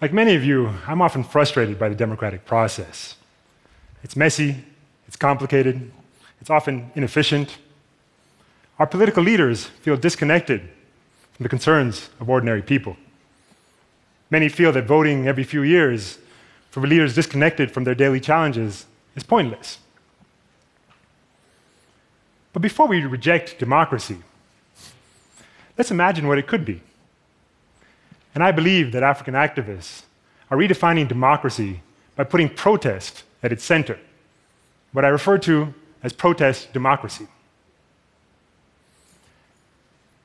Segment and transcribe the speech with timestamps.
[0.00, 3.16] Like many of you, I'm often frustrated by the democratic process.
[4.02, 4.56] It's messy,
[5.06, 5.92] it's complicated,
[6.40, 7.58] it's often inefficient.
[8.78, 10.62] Our political leaders feel disconnected
[11.34, 12.96] from the concerns of ordinary people.
[14.30, 16.18] Many feel that voting every few years
[16.70, 19.80] for leaders disconnected from their daily challenges is pointless.
[22.54, 24.16] But before we reject democracy,
[25.76, 26.80] let's imagine what it could be.
[28.34, 30.02] And I believe that African activists
[30.50, 31.80] are redefining democracy
[32.16, 33.98] by putting protest at its center,
[34.92, 37.26] what I refer to as protest democracy.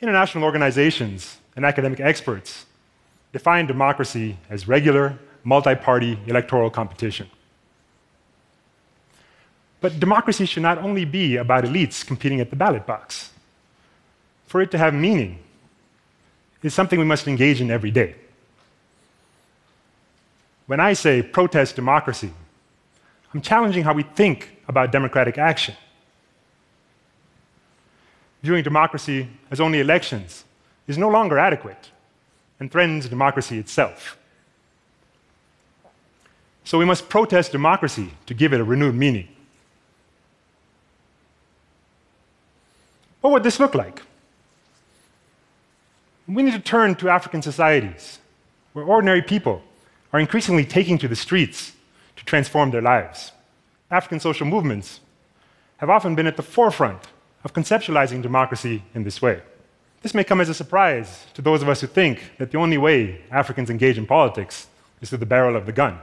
[0.00, 2.66] International organizations and academic experts
[3.32, 7.28] define democracy as regular, multi party electoral competition.
[9.80, 13.30] But democracy should not only be about elites competing at the ballot box.
[14.46, 15.38] For it to have meaning,
[16.62, 18.14] it's something we must engage in every day.
[20.66, 22.32] When I say protest democracy,
[23.32, 25.74] I'm challenging how we think about democratic action.
[28.42, 30.44] Viewing democracy as only elections
[30.86, 31.90] is no longer adequate
[32.58, 34.16] and threatens democracy itself.
[36.64, 39.28] So we must protest democracy to give it a renewed meaning.
[43.20, 44.02] What would this look like?
[46.28, 48.18] We need to turn to African societies
[48.72, 49.62] where ordinary people
[50.12, 51.72] are increasingly taking to the streets
[52.16, 53.32] to transform their lives.
[53.90, 55.00] African social movements
[55.76, 57.00] have often been at the forefront
[57.44, 59.40] of conceptualizing democracy in this way.
[60.02, 62.78] This may come as a surprise to those of us who think that the only
[62.78, 64.66] way Africans engage in politics
[65.00, 65.98] is through the barrel of the gun.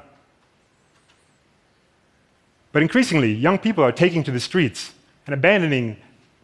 [2.71, 4.93] But increasingly, young people are taking to the streets
[5.27, 5.97] and abandoning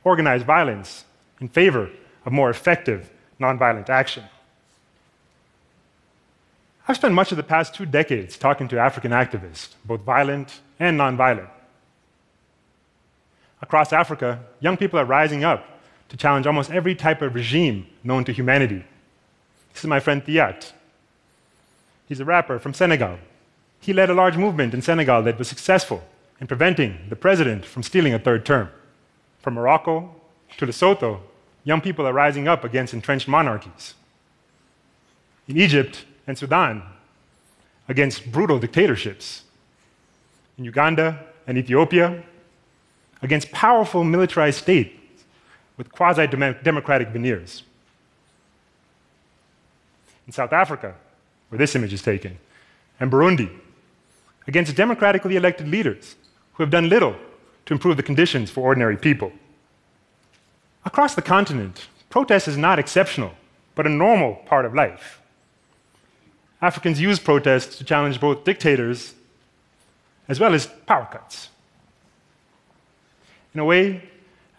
[0.04, 1.06] organized violence
[1.40, 1.90] in favor
[2.26, 4.24] of more effective nonviolent action.
[6.88, 11.00] I've spent much of the past two decades talking to African activists, both violent and
[11.00, 11.50] nonviolent.
[13.62, 15.66] Across Africa, young people are rising up
[16.10, 18.84] to challenge almost every type of regime known to humanity.
[19.74, 20.72] This is my friend Thiat.
[22.08, 23.20] He's a rapper from Senegal.
[23.80, 26.04] He led a large movement in Senegal that was successful
[26.42, 28.70] in preventing the president from stealing a third term.
[29.42, 30.16] From Morocco
[30.58, 31.20] to Lesotho,
[31.64, 33.94] young people are rising up against entrenched monarchies.
[35.48, 36.84] In Egypt and Sudan,
[37.88, 39.44] against brutal dictatorships.
[40.58, 42.24] In Uganda and Ethiopia,
[43.22, 44.96] against powerful militarized states
[45.78, 47.64] with quasi democratic veneers.
[50.28, 50.96] In South Africa,
[51.50, 52.38] where this image is taken,
[53.00, 53.50] and Burundi,
[54.48, 56.16] against democratically elected leaders
[56.54, 57.16] who have done little
[57.66, 59.32] to improve the conditions for ordinary people.
[60.90, 63.34] Across the continent, protest is not exceptional,
[63.76, 65.22] but a normal part of life.
[66.64, 69.14] Africans use protests to challenge both dictators
[70.28, 71.50] as well as power cuts.
[73.54, 74.10] In a way,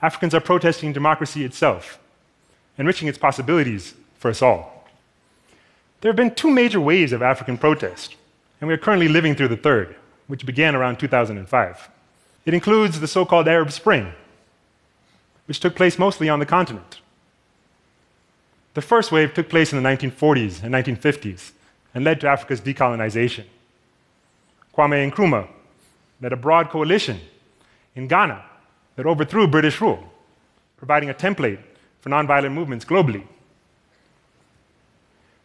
[0.00, 1.98] Africans are protesting democracy itself,
[2.78, 4.86] enriching its possibilities for us all.
[6.00, 8.14] There have been two major waves of African protest,
[8.60, 9.96] and we are currently living through the third,
[10.28, 11.90] which began around 2005.
[12.46, 14.12] It includes the so called Arab Spring,
[15.50, 17.00] which took place mostly on the continent.
[18.74, 21.50] The first wave took place in the 1940s and 1950s
[21.92, 23.46] and led to Africa's decolonization.
[24.72, 25.48] Kwame Nkrumah
[26.20, 27.18] led a broad coalition
[27.96, 28.44] in Ghana
[28.94, 30.08] that overthrew British rule,
[30.76, 31.58] providing a template
[31.98, 33.24] for nonviolent movements globally.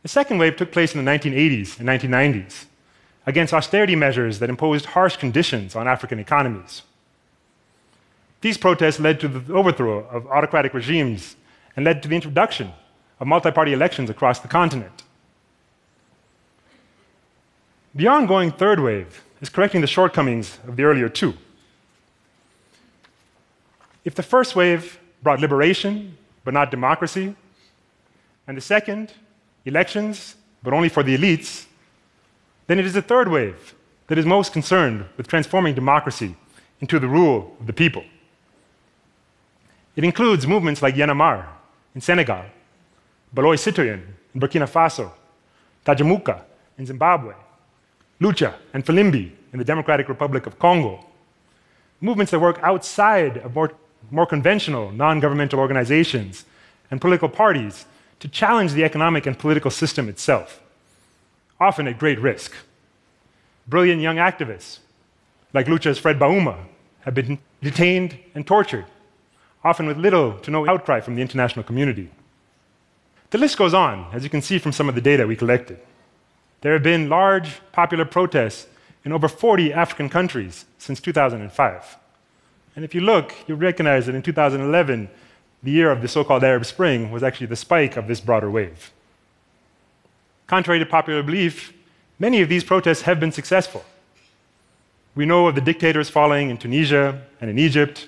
[0.04, 2.66] The second wave took place in the 1980s and 1990s
[3.26, 6.84] against austerity measures that imposed harsh conditions on African economies.
[8.45, 11.35] These protests led to the overthrow of autocratic regimes
[11.75, 12.72] and led to the introduction
[13.19, 15.01] of multi party elections across the continent.
[17.95, 21.33] The ongoing third wave is correcting the shortcomings of the earlier two.
[24.03, 27.35] If the first wave brought liberation, but not democracy,
[28.45, 29.12] and the second,
[29.65, 31.65] elections, but only for the elites,
[32.68, 33.74] then it is the third wave
[34.06, 36.36] that is most concerned with transforming democracy
[36.80, 38.03] into the rule of the people.
[39.95, 41.47] It includes movements like Y'en a marre
[41.94, 42.45] in Senegal,
[43.33, 44.01] Balai Citoyen
[44.33, 45.12] in Burkina Faso,
[45.86, 46.42] Tajamuka
[46.77, 47.33] in Zimbabwe,
[48.19, 51.06] Lucha and Filimbi in the Democratic Republic of Congo.
[52.01, 53.71] Movements that work outside of more,
[54.12, 56.45] more conventional non governmental organizations
[56.91, 57.86] and political parties
[58.19, 60.62] to challenge the economic and political system itself,
[61.59, 62.53] often at great risk.
[63.68, 64.80] Brilliant young activists,
[65.53, 66.57] like Lucha's Fred Bauma,
[67.01, 68.86] have been detained and tortured
[69.65, 72.09] often with little to no outcry from the international community.
[73.31, 75.79] The list goes on, as you can see from some of the data we collected.
[76.62, 78.67] there have been large popular protests
[79.03, 81.97] in over 40 African countries since 2005.
[82.75, 85.09] And if you look, you'll recognize that in 2011,
[85.63, 88.50] the year of the so called Arab Spring, was actually the spike of this broader
[88.50, 88.91] wave.
[90.47, 91.73] Contrary to popular belief,
[92.19, 93.83] many of these protests have been successful.
[95.15, 98.07] We know of the dictators falling in Tunisia and in Egypt,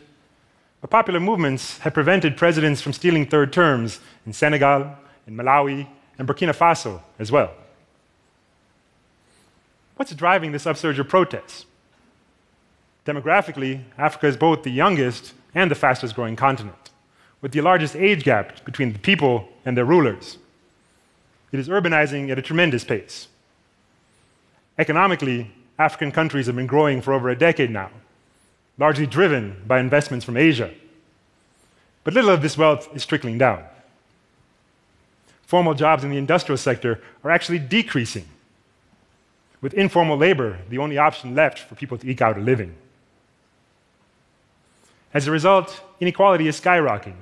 [0.81, 4.95] but popular movements have prevented presidents from stealing third terms in Senegal,
[5.25, 5.87] in Malawi,
[6.17, 7.51] and Burkina Faso as well.
[9.95, 11.65] What's driving this upsurge of protests?
[13.05, 16.91] Demographically, Africa is both the youngest and the fastest growing continent,
[17.41, 20.37] with the largest age gap between the people and their rulers.
[21.51, 23.27] It is urbanizing at a tremendous pace.
[24.77, 27.89] Economically, African countries have been growing for over a decade now,
[28.77, 30.71] largely driven by investments from Asia.
[32.03, 33.63] But little of this wealth is trickling down.
[35.43, 38.25] Formal jobs in the industrial sector are actually decreasing,
[39.61, 42.75] with informal labor the only option left for people to eke out a living.
[45.13, 47.15] As a result, inequality is skyrocketing,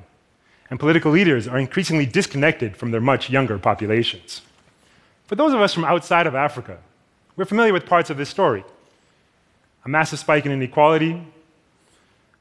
[0.69, 4.41] and political leaders are increasingly disconnected from their much younger populations.
[5.27, 6.79] For those of us from outside of Africa,
[7.35, 8.63] we're familiar with parts of this story
[9.85, 11.21] a massive spike in inequality,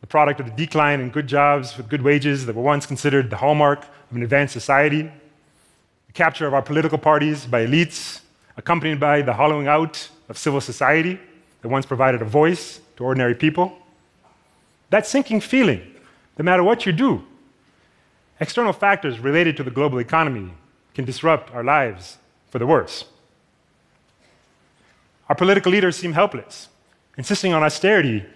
[0.05, 3.31] the product of the decline in good jobs with good wages that were once considered
[3.31, 5.11] the hallmark of an advanced society,
[6.07, 8.21] the capture of our political parties by elites,
[8.59, 11.19] accompanied by the hollowing out of civil society
[11.63, 13.79] that once provided a voice to ordinary people.
[14.91, 15.81] That sinking feeling,
[16.37, 17.25] no matter what you do,
[18.41, 20.53] external factors related to the global economy
[20.93, 22.19] can disrupt our lives
[22.51, 23.07] for the worse.
[25.31, 26.69] Our political leaders seem helpless,
[27.17, 28.27] insisting on austerity,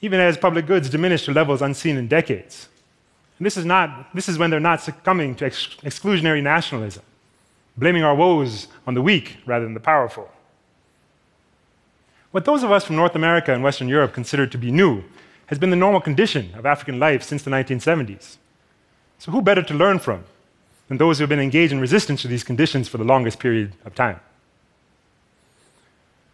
[0.00, 2.68] even as public goods diminish to levels unseen in decades.
[3.38, 7.02] And this is, not, this is when they're not succumbing to ex- exclusionary nationalism,
[7.76, 10.30] blaming our woes on the weak rather than the powerful.
[12.30, 15.04] What those of us from North America and Western Europe consider to be new
[15.46, 18.36] has been the normal condition of African life since the 1970s.
[19.18, 20.24] So, who better to learn from
[20.88, 23.72] than those who have been engaged in resistance to these conditions for the longest period
[23.84, 24.20] of time?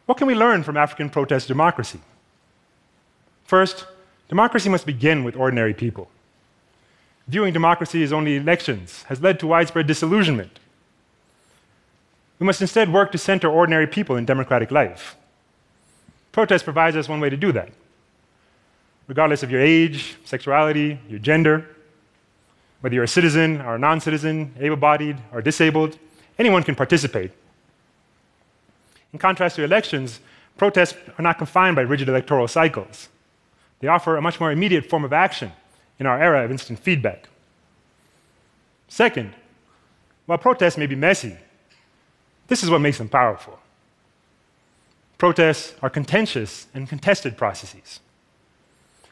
[0.06, 2.00] What can we learn from African protest democracy?
[3.54, 3.86] First,
[4.28, 6.08] democracy must begin with ordinary people.
[7.28, 10.58] Viewing democracy as only elections has led to widespread disillusionment.
[12.40, 15.14] We must instead work to center ordinary people in democratic life.
[16.32, 17.68] Protest provides us one way to do that.
[19.06, 21.64] Regardless of your age, sexuality, your gender,
[22.80, 25.96] whether you're a citizen or a non citizen, able bodied or disabled,
[26.40, 27.30] anyone can participate
[29.12, 30.18] in contrast to elections,
[30.56, 33.10] protests are not confined by rigid electoral cycles.
[33.84, 35.52] They offer a much more immediate form of action
[35.98, 37.28] in our era of instant feedback.
[38.88, 39.34] Second,
[40.24, 41.36] while protests may be messy,
[42.48, 43.58] this is what makes them powerful.
[45.18, 48.00] Protests are contentious and contested processes,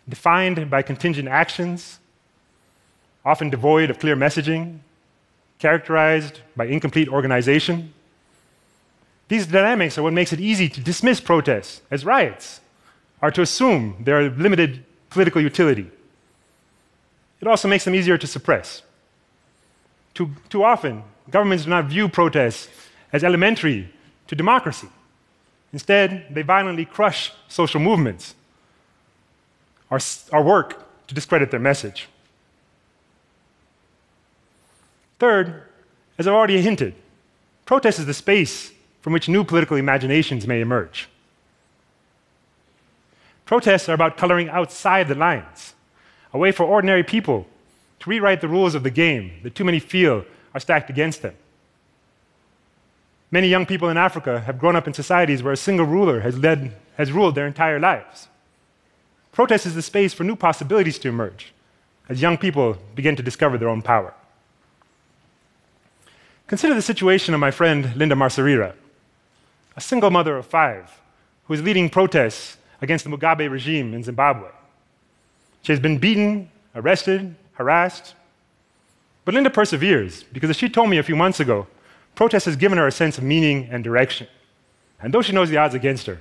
[0.09, 1.99] defined by contingent actions,
[3.27, 4.79] often devoid of clear messaging,
[5.59, 7.93] characterized by incomplete organization,
[9.29, 12.63] these dynamics are what makes it easy to dismiss protests as riots
[13.23, 15.89] or to assume they are limited political utility.
[17.41, 18.83] It also makes them easier to suppress.
[20.15, 22.69] Too, too often, governments do not view protests
[23.13, 23.93] as elementary
[24.27, 24.89] to democracy.
[25.73, 28.35] Instead, they violently crush social movements
[29.89, 29.99] or,
[30.33, 32.09] or work to discredit their message.
[35.19, 35.63] Third,
[36.19, 36.95] as I've already hinted,
[37.65, 41.09] protest is the space from which new political imaginations may emerge.
[43.45, 45.75] Protests are about coloring outside the lines,
[46.33, 47.47] a way for ordinary people
[48.01, 51.35] to rewrite the rules of the game that too many feel are stacked against them.
[53.31, 56.39] Many young people in Africa have grown up in societies where a single ruler has,
[56.39, 58.29] led, has ruled their entire lives.
[59.33, 61.53] Protest is the space for new possibilities to emerge
[62.09, 64.13] as young people begin to discover their own power.
[66.47, 68.75] Consider the situation of my friend Linda Masarira
[69.77, 71.01] a single mother of five
[71.45, 74.49] who is leading protests against the Mugabe regime in Zimbabwe.
[75.63, 78.15] She has been beaten, arrested, harassed.
[79.25, 81.69] But Linda perseveres because, as she told me a few months ago,
[82.15, 84.27] protest has given her a sense of meaning and direction.
[85.01, 86.19] And though she knows the odds against her,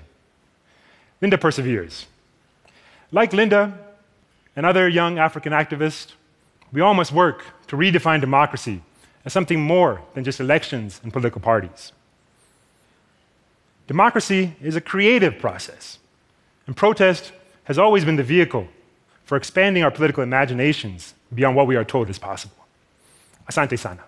[1.19, 2.05] Linda perseveres.
[3.11, 3.77] Like Linda
[4.55, 6.13] and other young African activists,
[6.71, 8.81] we all must work to redefine democracy
[9.25, 11.91] as something more than just elections and political parties.
[13.87, 15.99] Democracy is a creative process,
[16.67, 17.31] and protest
[17.65, 18.67] has always been the vehicle
[19.25, 22.57] for expanding our political imaginations beyond what we are told is possible.
[23.49, 24.03] Asante sana.